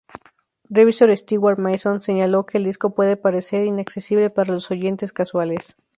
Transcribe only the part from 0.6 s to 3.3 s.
Revisor Stewart Mason, señaló que el disco puede